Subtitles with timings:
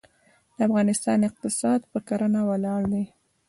[0.55, 3.03] د افغانستان اقتصاد په کرنه ولاړ دی.